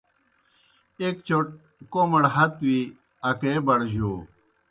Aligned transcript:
ایْک 1.01 1.15
چوْٹ 1.27 1.47
کوْمڑ 1.91 2.23
ہت 2.35 2.53
وی 2.67 2.79
اکے 3.29 3.53
بڑِجو۔ 3.65 4.11